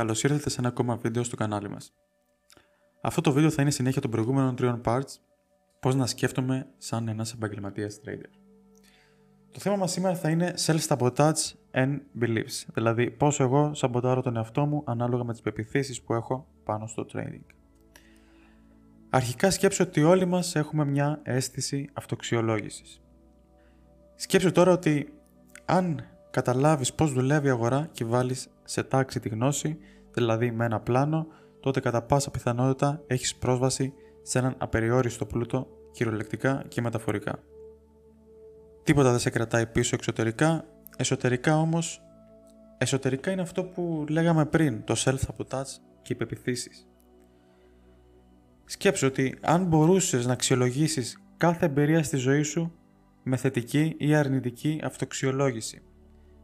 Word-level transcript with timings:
Καλώς 0.00 0.22
ήρθατε 0.22 0.50
σε 0.50 0.56
ένα 0.58 0.68
ακόμα 0.68 0.96
βίντεο 0.96 1.22
στο 1.22 1.36
κανάλι 1.36 1.68
μας. 1.68 1.92
Αυτό 3.00 3.20
το 3.20 3.32
βίντεο 3.32 3.50
θα 3.50 3.62
είναι 3.62 3.70
συνέχεια 3.70 4.00
των 4.00 4.10
προηγούμενων 4.10 4.56
τριών 4.56 4.80
parts 4.84 5.14
πώς 5.80 5.94
να 5.94 6.06
σκέφτομαι 6.06 6.66
σαν 6.78 7.08
ένας 7.08 7.32
επαγγελματίας 7.32 8.00
trader. 8.04 8.30
Το 9.50 9.60
θέμα 9.60 9.76
μας 9.76 9.90
σήμερα 9.92 10.14
θα 10.14 10.30
είναι 10.30 10.54
self-sabotage 10.66 11.52
and 11.72 11.98
beliefs, 12.20 12.64
δηλαδή 12.74 13.10
πώς 13.10 13.40
εγώ 13.40 13.74
σαμποτάρω 13.74 14.22
τον 14.22 14.36
εαυτό 14.36 14.66
μου 14.66 14.82
ανάλογα 14.86 15.24
με 15.24 15.32
τις 15.32 15.40
πεπιθήσεις 15.40 16.02
που 16.02 16.14
έχω 16.14 16.46
πάνω 16.64 16.86
στο 16.86 17.06
trading. 17.12 17.54
Αρχικά 19.10 19.50
σκέψω 19.50 19.84
ότι 19.84 20.02
όλοι 20.02 20.24
μας 20.24 20.54
έχουμε 20.54 20.84
μια 20.84 21.20
αίσθηση 21.22 21.90
αυτοξιολόγησης. 21.92 23.00
Σκέψου 24.14 24.52
τώρα 24.52 24.72
ότι 24.72 25.12
αν 25.64 26.04
καταλάβεις 26.30 26.92
πώς 26.94 27.12
δουλεύει 27.12 27.46
η 27.46 27.50
αγορά 27.50 27.88
και 27.92 28.04
βάλεις 28.04 28.48
σε 28.64 28.82
τάξη 28.82 29.20
τη 29.20 29.28
γνώση, 29.28 29.78
δηλαδή 30.12 30.50
με 30.50 30.64
ένα 30.64 30.80
πλάνο, 30.80 31.26
τότε 31.60 31.80
κατά 31.80 32.02
πάσα 32.02 32.30
πιθανότητα 32.30 33.02
έχεις 33.06 33.36
πρόσβαση 33.36 33.92
σε 34.22 34.38
έναν 34.38 34.54
απεριόριστο 34.58 35.26
πλούτο 35.26 35.66
κυριολεκτικά 35.92 36.64
και 36.68 36.80
μεταφορικά. 36.80 37.38
Τίποτα 38.82 39.10
δεν 39.10 39.18
σε 39.18 39.30
κρατάει 39.30 39.66
πίσω 39.66 39.94
εξωτερικά, 39.94 40.64
εσωτερικά 40.96 41.58
όμως, 41.58 42.02
εσωτερικά 42.78 43.30
είναι 43.30 43.42
αυτό 43.42 43.64
που 43.64 44.04
λέγαμε 44.08 44.44
πριν, 44.44 44.84
το 44.84 44.94
self-sabotage 44.96 45.78
και 46.02 46.12
οι 46.12 46.14
πεπιθήσεις. 46.14 46.88
Σκέψου 48.64 49.06
ότι 49.06 49.38
αν 49.40 49.64
μπορούσες 49.64 50.26
να 50.26 50.32
αξιολογήσεις 50.32 51.22
κάθε 51.36 51.66
εμπειρία 51.66 52.02
στη 52.02 52.16
ζωή 52.16 52.42
σου 52.42 52.72
με 53.22 53.36
θετική 53.36 53.94
ή 53.98 54.14
αρνητική 54.14 54.80
αυτοξιολόγηση. 54.82 55.82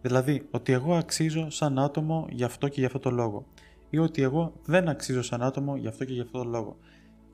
Δηλαδή, 0.06 0.46
ότι 0.50 0.72
εγώ 0.72 0.94
αξίζω 0.94 1.50
σαν 1.50 1.78
άτομο 1.78 2.26
γι' 2.30 2.44
αυτό 2.44 2.68
και 2.68 2.80
γι' 2.80 2.86
αυτό 2.86 2.98
το 2.98 3.10
λόγο. 3.10 3.46
Ή 3.90 3.98
ότι 3.98 4.22
εγώ 4.22 4.52
δεν 4.64 4.88
αξίζω 4.88 5.22
σαν 5.22 5.42
άτομο 5.42 5.76
γι' 5.76 5.88
αυτό 5.88 6.04
και 6.04 6.12
γι' 6.12 6.20
αυτό 6.20 6.38
το 6.38 6.44
λόγο. 6.44 6.76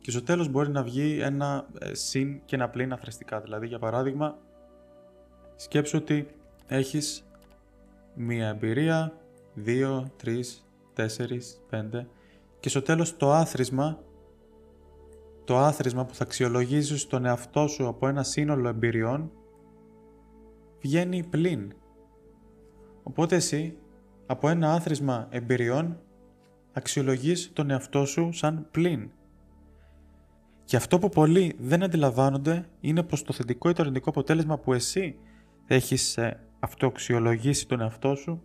Και 0.01 0.11
στο 0.11 0.23
τέλος 0.23 0.48
μπορεί 0.48 0.70
να 0.70 0.83
βγει 0.83 1.19
ένα 1.20 1.67
ε, 1.79 1.95
συν 1.95 2.45
και 2.45 2.56
ένα 2.56 2.69
πλήν 2.69 2.92
αθρηστικά. 2.92 3.41
Δηλαδή, 3.41 3.67
για 3.67 3.79
παράδειγμα, 3.79 4.39
σκέψου 5.56 5.98
ότι 5.98 6.29
έχεις 6.67 7.25
μία 8.14 8.48
εμπειρία, 8.48 9.12
δύο, 9.55 10.11
τρεις, 10.17 10.67
τέσσερις, 10.95 11.61
πέντε 11.69 12.07
και 12.61 12.69
στο 12.69 12.83
τέλος 12.83 13.17
το 13.17 13.33
άθροισμα 13.33 13.98
το 15.45 15.59
άθροισμα 15.59 16.05
που 16.05 16.14
θα 16.14 16.25
αξιολογήσεις 16.25 17.07
τον 17.07 17.25
εαυτό 17.25 17.67
σου 17.67 17.86
από 17.86 18.09
ένα 18.09 18.23
σύνολο 18.23 18.69
εμπειριών 18.69 19.31
βγαίνει 20.81 21.23
πλην. 21.31 21.73
Οπότε 23.03 23.36
εσύ 23.36 23.77
από 24.27 24.48
ένα 24.48 24.72
άθροισμα 24.72 25.27
εμπειριών 25.31 26.00
αξιολογείς 26.72 27.50
τον 27.53 27.70
εαυτό 27.70 28.05
σου 28.05 28.33
σαν 28.33 28.67
πλην. 28.70 29.11
Και 30.64 30.77
αυτό 30.77 30.98
που 30.98 31.08
πολλοί 31.08 31.56
δεν 31.58 31.83
αντιλαμβάνονται 31.83 32.69
είναι 32.80 33.03
πως 33.03 33.23
το 33.23 33.33
θετικό 33.33 33.69
ή 33.69 33.73
το 33.73 33.83
αρνητικό 33.83 34.11
αποτέλεσμα 34.11 34.58
που 34.58 34.73
εσύ 34.73 35.17
έχεις 35.67 36.17
ε, 36.17 36.41
αυτοαξιολογήσει 36.61 37.67
τον 37.67 37.80
εαυτό 37.80 38.14
σου 38.14 38.42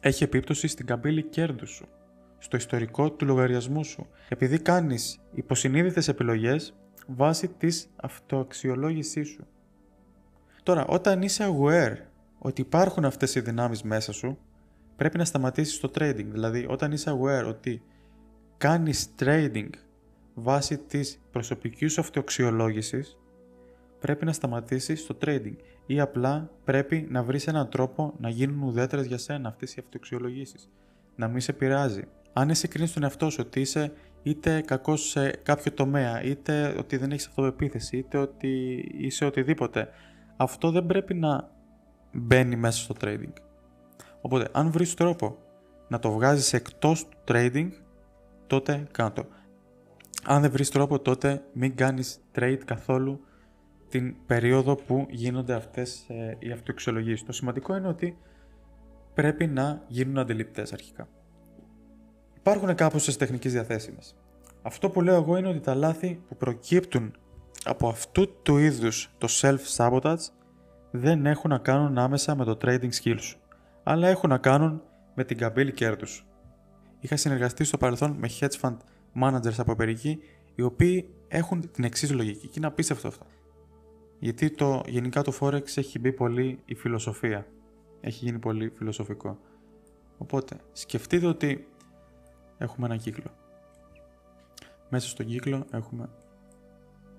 έχει 0.00 0.24
επίπτωση 0.24 0.66
στην 0.66 0.86
καμπύλη 0.86 1.22
κέρδους 1.22 1.70
σου 1.70 1.86
στο 2.38 2.56
ιστορικό 2.56 3.12
του 3.12 3.26
λογαριασμού 3.26 3.84
σου, 3.84 4.06
επειδή 4.28 4.58
κάνεις 4.58 5.20
υποσυνείδητες 5.34 6.08
επιλογές 6.08 6.74
βάσει 7.06 7.48
της 7.48 7.90
αυτοαξιολόγησής 7.96 9.28
σου. 9.28 9.46
Τώρα, 10.62 10.86
όταν 10.86 11.22
είσαι 11.22 11.48
aware 11.48 11.96
ότι 12.42 12.60
υπάρχουν 12.60 13.04
αυτές 13.04 13.34
οι 13.34 13.40
δυνάμεις 13.40 13.82
μέσα 13.82 14.12
σου, 14.12 14.38
πρέπει 14.96 15.18
να 15.18 15.24
σταματήσεις 15.24 15.80
το 15.80 15.90
trading. 15.94 16.26
Δηλαδή, 16.26 16.66
όταν 16.68 16.92
είσαι 16.92 17.18
aware 17.18 17.48
ότι 17.48 17.82
κάνεις 18.56 19.14
trading 19.18 19.68
βάσει 20.34 20.78
της 20.78 21.20
προσωπικής 21.30 21.92
σου 21.92 22.00
αυτοαξιολόγησης, 22.00 23.18
πρέπει 24.00 24.24
να 24.24 24.32
σταματήσεις 24.32 25.06
το 25.06 25.18
trading 25.24 25.56
ή 25.86 26.00
απλά 26.00 26.50
πρέπει 26.64 27.06
να 27.10 27.22
βρεις 27.22 27.46
έναν 27.46 27.68
τρόπο 27.68 28.14
να 28.18 28.28
γίνουν 28.28 28.62
ουδέτερες 28.62 29.06
για 29.06 29.18
σένα 29.18 29.48
αυτές 29.48 29.74
οι 29.74 29.80
αυτοαξιολογήσεις. 29.84 30.70
Να 31.16 31.28
μην 31.28 31.40
σε 31.40 31.52
πειράζει 31.52 32.02
αν 32.32 32.50
εσύ 32.50 32.68
κρίνει 32.68 32.88
τον 32.88 33.02
εαυτό 33.02 33.30
σου 33.30 33.42
ότι 33.46 33.60
είσαι 33.60 33.92
είτε 34.22 34.60
κακός 34.60 35.08
σε 35.08 35.30
κάποιο 35.30 35.72
τομέα, 35.72 36.22
είτε 36.22 36.74
ότι 36.78 36.96
δεν 36.96 37.10
έχεις 37.10 37.26
αυτοπεποίθηση, 37.26 37.96
είτε 37.96 38.18
ότι 38.18 38.84
είσαι 38.98 39.24
οτιδήποτε, 39.24 39.88
αυτό 40.36 40.70
δεν 40.70 40.86
πρέπει 40.86 41.14
να 41.14 41.50
μπαίνει 42.12 42.56
μέσα 42.56 42.82
στο 42.82 42.94
trading. 43.00 43.32
Οπότε, 44.20 44.48
αν 44.52 44.70
βρεις 44.70 44.94
τρόπο 44.94 45.36
να 45.88 45.98
το 45.98 46.10
βγάζεις 46.10 46.52
εκτός 46.52 47.08
του 47.08 47.18
trading, 47.28 47.68
τότε 48.46 48.86
κάτω. 48.90 49.26
Αν 50.24 50.40
δεν 50.40 50.50
βρεις 50.50 50.70
τρόπο, 50.70 50.98
τότε 50.98 51.44
μην 51.52 51.76
κάνεις 51.76 52.20
trade 52.34 52.60
καθόλου 52.64 53.20
την 53.88 54.14
περίοδο 54.26 54.74
που 54.74 55.06
γίνονται 55.10 55.54
αυτές 55.54 56.04
ε, 56.08 56.36
οι 56.38 56.50
αυτοεξολογίες. 56.50 57.24
Το 57.24 57.32
σημαντικό 57.32 57.76
είναι 57.76 57.88
ότι 57.88 58.18
πρέπει 59.14 59.46
να 59.46 59.82
γίνουν 59.86 60.18
αντιληπτές 60.18 60.72
αρχικά. 60.72 61.08
Υπάρχουν 62.36 62.74
κάπως 62.74 63.16
τεχνικέ 63.16 63.48
διαθέσιμες. 63.48 64.16
Αυτό 64.62 64.90
που 64.90 65.00
λέω 65.00 65.14
εγώ 65.14 65.36
είναι 65.36 65.48
ότι 65.48 65.60
τα 65.60 65.74
λάθη 65.74 66.20
που 66.28 66.36
προκύπτουν 66.36 67.14
από 67.64 67.88
αυτού 67.88 68.42
του 68.42 68.58
είδους 68.58 69.10
το 69.18 69.28
self-sabotage 69.30 70.26
δεν 70.92 71.26
έχουν 71.26 71.50
να 71.50 71.58
κάνουν 71.58 71.98
άμεσα 71.98 72.36
με 72.36 72.44
το 72.44 72.58
trading 72.62 72.90
skill 73.02 73.16
σου, 73.20 73.38
αλλά 73.82 74.08
έχουν 74.08 74.28
να 74.28 74.38
κάνουν 74.38 74.82
με 75.14 75.24
την 75.24 75.36
καμπύλη 75.38 75.72
κέρδους 75.72 76.10
σου. 76.10 76.24
Είχα 77.00 77.16
συνεργαστεί 77.16 77.64
στο 77.64 77.78
παρελθόν 77.78 78.10
με 78.10 78.28
hedge 78.40 78.60
fund 78.60 78.76
managers 79.22 79.58
από 79.58 79.74
περική, 79.74 80.18
οι 80.54 80.62
οποίοι 80.62 81.08
έχουν 81.28 81.70
την 81.70 81.84
εξή 81.84 82.06
λογική 82.06 82.46
και 82.46 82.54
είναι 82.56 82.66
απίστευτο 82.66 83.08
αυτό. 83.08 83.26
Γιατί 84.18 84.50
το, 84.50 84.82
γενικά 84.86 85.22
το 85.22 85.32
Forex 85.40 85.76
έχει 85.76 85.98
μπει 85.98 86.12
πολύ 86.12 86.58
η 86.64 86.74
φιλοσοφία. 86.74 87.46
Έχει 88.00 88.24
γίνει 88.24 88.38
πολύ 88.38 88.72
φιλοσοφικό. 88.76 89.38
Οπότε, 90.18 90.56
σκεφτείτε 90.72 91.26
ότι 91.26 91.68
έχουμε 92.58 92.86
ένα 92.86 92.96
κύκλο. 92.96 93.30
Μέσα 94.88 95.08
στον 95.08 95.26
κύκλο 95.26 95.66
έχουμε... 95.70 96.08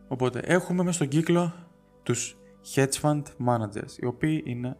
Οπότε 0.07 0.40
έχουμε 0.40 0.84
μέσα 0.84 0.95
στον 0.95 1.07
κύκλο 1.07 1.53
τους 2.03 2.38
hedge 2.75 3.01
fund 3.01 3.24
managers, 3.47 3.97
οι 3.97 4.06
οποίοι 4.06 4.44
είναι 4.46 4.78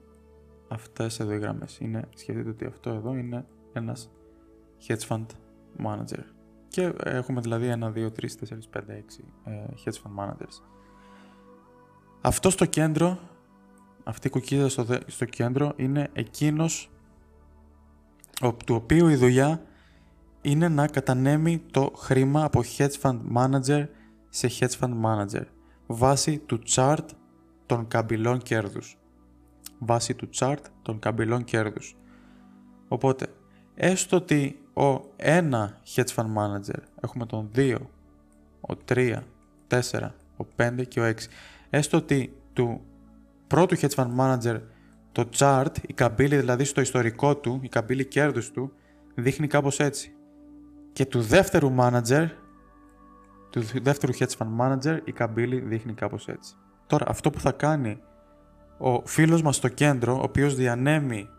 αυτές 0.68 1.20
εδώ 1.20 1.34
οι 1.34 1.38
γραμμές. 1.38 1.78
Είναι, 1.80 2.10
σκεφτείτε 2.16 2.50
ότι 2.50 2.66
αυτό 2.66 2.90
εδώ 2.90 3.16
είναι 3.16 3.46
ένας 3.74 4.12
hedge 4.88 5.08
fund 5.08 5.26
manager. 5.86 6.24
Και 6.68 6.94
έχουμε 7.04 7.42
δηλαδή 7.42 7.74
1, 7.80 7.84
2, 7.84 7.90
3, 7.90 8.10
4, 8.12 8.68
5, 8.72 8.82
6 8.82 9.60
hedge 9.86 10.02
fund 10.04 10.20
managers. 10.20 10.62
Αυτό 12.22 12.50
στο 12.50 12.66
κέντρο, 12.66 13.20
αυτή 14.04 14.28
η 14.28 14.30
κουκίδα 14.30 14.70
στο, 14.70 14.86
στο 15.08 15.26
κέντρο 15.26 15.74
είναι 15.76 16.10
εκείνος 16.14 16.92
του 18.66 18.76
οποίου 18.76 19.08
η 19.08 19.16
δουλειά 19.16 19.62
είναι 20.42 20.68
να 20.68 20.88
κατανέμει 20.88 21.64
το 21.72 21.92
χρήμα 21.96 22.44
από 22.44 22.62
hedge 22.78 23.02
fund 23.02 23.20
manager 23.36 23.86
σε 24.30 24.50
hedge 24.60 24.80
fund 24.80 24.94
manager 25.04 25.44
βάσει 25.88 26.38
του 26.38 26.60
chart 26.68 27.06
των 27.66 27.88
καμπυλών 27.88 28.38
κέρδους. 28.38 28.98
Βάσει 29.80 30.14
του 30.14 30.30
chart 30.36 30.62
των 30.82 31.00
καμπυλών 31.00 31.44
κέρδους. 31.44 31.96
Οπότε, 32.88 33.28
έστω 33.76 34.16
ότι 34.16 34.60
ο 34.74 35.02
ένα 35.16 35.82
hedge 35.96 36.14
fund 36.16 36.34
manager, 36.36 36.80
έχουμε 37.02 37.26
τον 37.26 37.50
2, 37.56 37.78
ο 38.62 38.74
3, 38.86 39.18
4, 39.68 39.80
ο 40.38 40.46
5 40.56 40.84
και 40.88 41.00
ο 41.00 41.06
6, 41.06 41.14
έστω 41.70 41.98
ότι 41.98 42.34
του 42.54 42.82
πρώτου 43.48 43.78
hedge 43.78 43.96
fund 43.96 44.16
manager 44.20 44.60
το 45.12 45.30
chart, 45.38 45.76
η 45.88 45.94
καμπύλη 45.94 46.38
δηλαδή 46.38 46.64
στο 46.64 46.82
ιστορικό 46.82 47.38
του, 47.38 47.60
η 47.62 47.70
καμπύλη 47.70 48.06
κέρδους 48.06 48.52
του, 48.52 48.74
δείχνει 49.16 49.48
κάπως 49.48 49.80
έτσι 49.80 50.14
και 50.94 51.06
του 51.06 51.22
δεύτερου 51.22 51.76
manager, 51.80 52.28
του 53.50 53.62
δεύτερου 53.82 54.14
hedge 54.14 54.38
fund 54.38 54.58
manager, 54.60 55.00
η 55.04 55.12
καμπύλη 55.12 55.60
δείχνει 55.60 55.94
κάπως 55.94 56.28
έτσι. 56.28 56.56
Τώρα, 56.94 57.06
αυτό 57.08 57.30
που 57.30 57.40
θα 57.40 57.52
κάνει 57.52 58.02
ο 58.78 59.06
φίλος 59.06 59.42
μας 59.42 59.56
στο 59.56 59.68
κέντρο, 59.68 60.18
ο 60.18 60.22
οποίος 60.24 60.56
διανέμει 60.56 61.30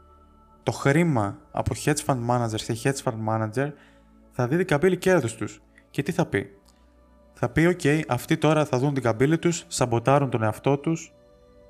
το 0.62 0.72
χρήμα 0.72 1.38
από 1.50 1.74
hedge 1.84 2.04
fund 2.06 2.26
manager 2.28 2.54
σε 2.54 2.76
hedge 2.82 3.02
fund 3.02 3.28
manager, 3.28 3.72
θα 4.30 4.48
δει 4.48 4.56
την 4.56 4.66
καμπύλη 4.66 4.96
κέρδους 4.96 5.34
τους. 5.34 5.62
Και 5.90 6.02
τι 6.02 6.12
θα 6.12 6.26
πει; 6.26 6.50
Θα 7.32 7.48
πει, 7.48 7.76
ok, 7.78 8.00
αυτοί 8.08 8.36
τώρα 8.36 8.64
θα 8.64 8.78
δουν 8.78 8.94
την 8.94 9.02
καμπύλη 9.02 9.38
τους, 9.38 9.64
σαμποτάρουν 9.68 10.30
τον 10.30 10.42
εαυτό 10.42 10.78
τους, 10.78 11.12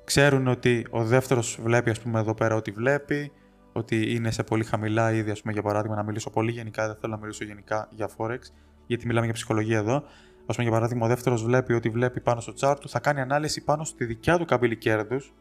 ξέρουν 0.05 0.49
ότι 0.49 0.87
ο 0.91 1.05
δεύτερος 1.05 1.59
βλέπει, 1.63 1.91
ας 1.91 2.01
πούμε, 2.01 2.21
εδώ 2.21 2.35
πέρα 2.35 2.55
ό,τι 2.55 2.71
βλέπει, 2.71 3.33
ότι 3.73 4.15
είναι 4.15 4.31
σε 4.31 4.43
πολύ 4.43 4.65
χαμηλά 4.65 5.13
ήδη, 5.13 5.31
ας 5.31 5.41
πούμε, 5.41 5.53
για 5.53 5.63
παράδειγμα, 5.63 5.97
να 5.97 6.03
μιλήσω 6.03 6.31
πολύ 6.31 6.51
γενικά, 6.51 6.87
δεν 6.87 6.97
θέλω 7.01 7.13
να 7.13 7.19
μιλήσω 7.19 7.45
γενικά 7.45 7.89
για 7.91 8.11
Forex, 8.17 8.41
γιατί 8.87 9.07
μιλάμε 9.07 9.25
για 9.25 9.35
ψυχολογία 9.35 9.79
εδώ. 9.79 10.05
Α 10.47 10.53
πούμε, 10.53 10.63
για 10.63 10.71
παράδειγμα, 10.71 11.05
ο 11.05 11.09
δεύτερος 11.09 11.45
βλέπει 11.45 11.73
ότι 11.73 11.89
βλέπει 11.89 12.21
πάνω 12.21 12.41
στο 12.41 12.53
chart 12.61 12.77
του, 12.81 12.89
θα 12.89 13.01
κάνει 13.01 13.21
ανάλυση 13.21 13.65
πάνω 13.65 13.85
στη 13.85 14.05
δικιά 14.05 14.39
του 14.39 14.45
καμπύλη 14.45 14.77
κέρδους 14.77 15.33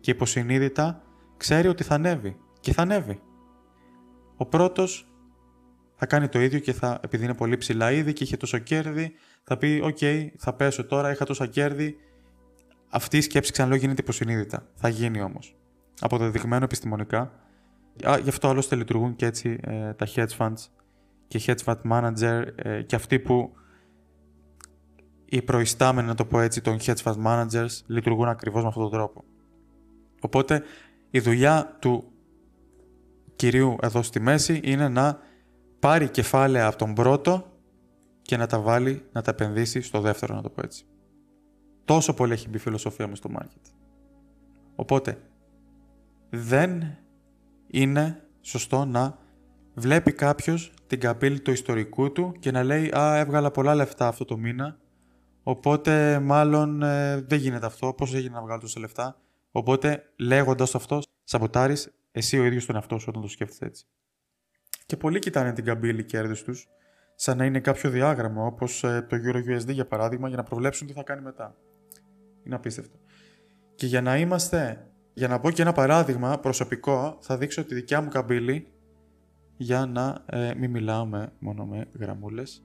και 0.00 0.10
υποσυνείδητα 0.10 1.02
ξέρει 1.36 1.68
ότι 1.68 1.82
θα 1.82 1.94
ανέβει. 1.94 2.36
Και 2.60 2.72
θα 2.72 2.82
ανέβει. 2.82 3.20
Ο 4.36 4.46
πρώτος 4.46 5.12
θα 5.94 6.06
κάνει 6.06 6.28
το 6.28 6.40
ίδιο 6.40 6.58
και 6.58 6.72
θα, 6.72 7.00
επειδή 7.02 7.24
είναι 7.24 7.34
πολύ 7.34 7.56
ψηλά 7.56 7.92
ήδη 7.92 8.12
και 8.12 8.24
είχε 8.24 8.36
τόσο 8.36 8.58
κέρδη, 8.58 9.12
θα 9.42 9.56
πει: 9.56 9.80
Οκ, 9.84 9.98
θα 10.36 10.52
πέσω 10.52 10.84
τώρα, 10.86 11.10
είχα 11.10 11.24
τόσα 11.24 11.46
κέρδη. 11.46 11.96
Αυτή 12.88 13.16
η 13.16 13.20
σκέψη 13.20 13.52
ξαναλέω 13.52 13.78
γίνεται 13.78 14.00
υποσυνείδητα. 14.02 14.66
Θα 14.74 14.88
γίνει 14.88 15.20
όμως. 15.20 15.56
Αποδεδειγμένο 16.00 16.64
επιστημονικά. 16.64 17.32
Α, 18.04 18.18
γι' 18.22 18.28
αυτό 18.28 18.48
άλλωστε 18.48 18.76
λειτουργούν 18.76 19.16
και 19.16 19.26
έτσι 19.26 19.58
ε, 19.62 19.92
τα 19.92 20.06
hedge 20.14 20.36
funds 20.38 20.68
και 21.26 21.40
hedge 21.46 21.64
fund 21.64 21.90
manager 21.90 22.42
ε, 22.56 22.82
και 22.82 22.96
αυτοί 22.96 23.18
που 23.18 23.52
οι 25.32 25.42
προϊστάμενοι, 25.42 26.06
να 26.06 26.14
το 26.14 26.24
πω 26.24 26.40
έτσι, 26.40 26.60
των 26.60 26.76
hedge 26.80 27.02
fund 27.02 27.24
managers 27.26 27.80
λειτουργούν 27.86 28.28
ακριβώς 28.28 28.62
με 28.62 28.68
αυτόν 28.68 28.82
τον 28.82 28.92
τρόπο. 28.92 29.24
Οπότε 30.20 30.62
η 31.10 31.20
δουλειά 31.20 31.76
του 31.78 32.12
κυρίου 33.36 33.76
εδώ 33.80 34.02
στη 34.02 34.20
μέση 34.20 34.60
είναι 34.64 34.88
να 34.88 35.18
πάρει 35.78 36.08
κεφάλαια 36.08 36.66
από 36.66 36.76
τον 36.76 36.94
πρώτο 36.94 37.46
και 38.22 38.36
να 38.36 38.46
τα 38.46 38.60
βάλει, 38.60 39.02
να 39.12 39.22
τα 39.22 39.30
επενδύσει 39.30 39.80
στο 39.80 40.00
δεύτερο, 40.00 40.34
να 40.34 40.42
το 40.42 40.48
πω 40.48 40.60
έτσι. 40.64 40.84
Τόσο 41.84 42.14
πολύ 42.14 42.32
έχει 42.32 42.48
μπει 42.48 42.56
η 42.56 42.60
φιλοσοφία 42.60 43.08
μου 43.08 43.14
στο 43.14 43.30
market. 43.38 43.72
Οπότε, 44.74 45.18
δεν 46.30 46.96
είναι 47.66 48.24
σωστό 48.40 48.84
να 48.84 49.18
βλέπει 49.74 50.12
κάποιος 50.12 50.72
την 50.86 51.00
καπήλη 51.00 51.40
του 51.40 51.50
ιστορικού 51.50 52.12
του 52.12 52.34
και 52.38 52.50
να 52.50 52.62
λέει 52.62 52.90
«Α, 52.96 53.16
έβγαλα 53.16 53.50
πολλά 53.50 53.74
λεφτά 53.74 54.06
αυτό 54.06 54.24
το 54.24 54.36
μήνα, 54.36 54.78
οπότε 55.50 56.18
μάλλον 56.18 56.82
ε, 56.82 57.20
δεν 57.20 57.38
γίνεται 57.38 57.66
αυτό, 57.66 57.92
πώς 57.92 58.14
έγινε 58.14 58.34
να 58.34 58.42
βγάλω 58.42 58.60
τόσα 58.60 58.80
λεφτά». 58.80 59.16
Οπότε, 59.52 60.12
λέγοντας 60.16 60.74
αυτό, 60.74 61.00
σαμποτάρεις 61.24 61.90
εσύ 62.12 62.38
ο 62.38 62.44
ίδιος 62.44 62.66
τον 62.66 62.74
εαυτό 62.74 62.98
σου 62.98 63.06
όταν 63.08 63.22
το 63.22 63.28
σκέφτεσαι 63.28 63.64
έτσι. 63.64 63.86
Και 64.86 64.96
πολλοί 64.96 65.18
κοιτάνε 65.18 65.52
την 65.52 65.64
καμπύλη 65.64 66.04
κέρδη 66.04 66.42
τους 66.44 66.68
σαν 67.14 67.36
να 67.36 67.44
είναι 67.44 67.60
κάποιο 67.60 67.90
διάγραμμα, 67.90 68.44
όπως 68.44 68.84
ε, 68.84 69.06
το 69.08 69.16
EuroUSD 69.16 69.72
για 69.72 69.86
παράδειγμα, 69.86 70.28
για 70.28 70.36
να 70.36 70.42
προβλέψουν 70.42 70.86
τι 70.86 70.92
θα 70.92 71.02
κάνει 71.02 71.22
μετά. 71.22 71.56
Είναι 72.44 72.54
απίστευτο. 72.54 72.98
Και 73.74 73.86
για 73.86 74.02
να 74.02 74.18
είμαστε, 74.18 74.88
για 75.14 75.28
να 75.28 75.40
πω 75.40 75.50
και 75.50 75.62
ένα 75.62 75.72
παράδειγμα 75.72 76.38
προσωπικό, 76.38 77.18
θα 77.20 77.38
δείξω 77.38 77.64
τη 77.64 77.74
δικιά 77.74 78.00
μου 78.00 78.08
καμπύλη 78.08 78.72
για 79.56 79.86
να 79.86 80.24
ε, 80.26 80.54
μην 80.54 80.70
μιλάω 80.70 81.06
με, 81.06 81.32
μόνο 81.38 81.66
με 81.66 81.86
γραμμούλες. 81.98 82.64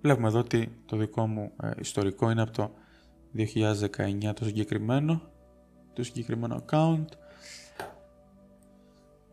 Βλέπουμε 0.00 0.28
εδώ 0.28 0.38
ότι 0.38 0.82
το 0.86 0.96
δικό 0.96 1.26
μου 1.26 1.52
ε, 1.62 1.70
ιστορικό 1.78 2.30
είναι 2.30 2.42
από 2.42 2.50
το 2.50 2.70
2019 3.36 4.32
το 4.34 4.44
συγκεκριμένο, 4.44 5.22
το 5.92 6.02
συγκεκριμένο 6.02 6.64
account. 6.66 7.06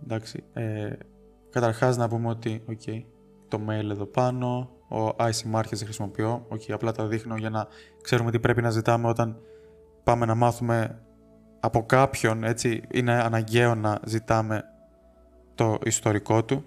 Εντάξει, 0.04 0.44
ε, 0.54 0.94
Καταρχάς 1.56 1.98
να 1.98 2.08
πούμε 2.08 2.30
ότι 2.30 2.64
okay, 2.70 3.04
το 3.48 3.60
mail 3.68 3.90
εδώ 3.90 4.06
πάνω, 4.06 4.70
ο 4.90 5.08
IC 5.08 5.54
Markets 5.54 5.84
χρησιμοποιώ, 5.84 6.48
okay, 6.50 6.72
απλά 6.72 6.92
τα 6.92 7.06
δείχνω 7.06 7.36
για 7.36 7.50
να 7.50 7.68
ξέρουμε 8.02 8.32
τι 8.32 8.40
πρέπει 8.40 8.62
να 8.62 8.70
ζητάμε 8.70 9.08
όταν 9.08 9.38
πάμε 10.04 10.26
να 10.26 10.36
μάθουμε 10.36 11.02
από 11.60 11.86
κάποιον, 11.86 12.44
έτσι, 12.44 12.82
είναι 12.92 13.14
αναγκαίο 13.14 13.76
να 13.76 14.00
ζητάμε 14.06 14.64
το 15.56 15.78
ιστορικό 15.84 16.44
του. 16.44 16.64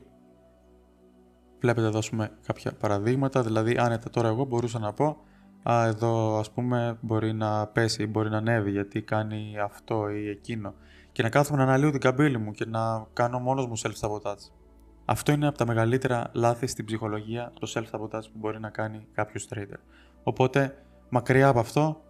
Βλέπετε 1.60 1.88
δώσουμε 1.88 2.30
κάποια 2.46 2.72
παραδείγματα, 2.72 3.42
δηλαδή 3.42 3.76
άνετα 3.78 4.10
τώρα 4.10 4.28
εγώ 4.28 4.44
μπορούσα 4.44 4.78
να 4.78 4.92
πω 4.92 5.16
«Α, 5.62 5.86
εδώ 5.86 6.38
ας 6.38 6.50
πούμε 6.50 6.98
μπορεί 7.00 7.32
να 7.32 7.66
πέσει 7.66 8.02
ή 8.02 8.06
μπορεί 8.06 8.30
να 8.30 8.36
ανέβει 8.36 8.70
γιατί 8.70 9.02
κάνει 9.02 9.54
αυτό 9.62 10.08
ή 10.10 10.28
εκείνο» 10.28 10.74
και 11.12 11.22
να 11.22 11.28
κάθομαι 11.28 11.58
να 11.58 11.64
αναλύω 11.64 11.90
την 11.90 12.00
καμπύλη 12.00 12.38
μου 12.38 12.52
και 12.52 12.64
να 12.66 13.06
κάνω 13.12 13.38
μόνος 13.38 13.66
μου 13.66 13.78
self-sabotage. 13.78 14.50
Αυτό 15.04 15.32
είναι 15.32 15.46
από 15.46 15.58
τα 15.58 15.66
μεγαλύτερα 15.66 16.30
λάθη 16.32 16.66
στην 16.66 16.84
ψυχολογία, 16.84 17.52
το 17.60 17.72
self-sabotage 17.74 18.22
που 18.22 18.38
μπορεί 18.38 18.60
να 18.60 18.70
κάνει 18.70 19.06
κάποιος 19.12 19.48
trader. 19.54 19.78
Οπότε, 20.22 20.82
μακριά 21.08 21.48
από 21.48 21.58
αυτό, 21.58 22.02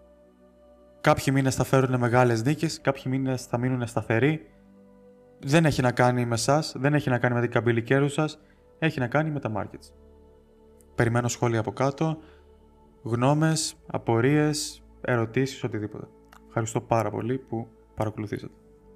κάποιοι 1.01 1.25
μήνες 1.37 1.55
θα 1.55 1.65
φέρουν 1.65 1.99
μεγάλες 1.99 2.43
νίκες, 2.43 2.81
κάποιοι 2.81 3.03
μήνες 3.07 3.45
θα 3.45 3.59
μείνουν 3.59 3.87
σταθεροί. 3.87 4.51
Δεν 5.39 5.65
έχει 5.65 5.83
να 5.83 5.93
κάνει 5.93 6.27
με 6.27 6.35
εσάς, 6.35 6.75
δεν 6.77 6.95
έχει 6.95 7.11
να 7.11 7.19
κάνει 7.19 7.35
με 7.35 7.41
την 7.41 7.51
καμπύλη 7.51 7.83
κέρδου 7.83 8.09
σας, 8.09 8.39
έχει 8.79 9.01
να 9.01 9.07
κάνει 9.07 9.31
με 9.31 9.41
τα 9.41 9.53
markets. 9.57 9.93
Περιμένω 10.95 11.29
σχόλια 11.29 11.61
από 11.61 11.73
κάτω, 11.73 12.19
γνώμες, 13.03 13.75
απορίες, 13.87 14.83
ερωτήσεις, 15.01 15.65
οτιδήποτε. 15.65 16.09
Ευχαριστώ 16.47 16.81
πάρα 16.81 17.11
πολύ 17.11 17.39
που 17.39 17.69
παρακολουθήσατε. 17.95 18.53